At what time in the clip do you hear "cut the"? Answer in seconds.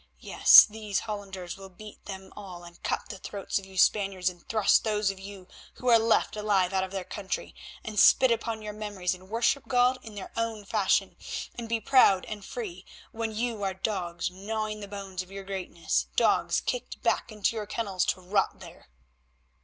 2.81-3.19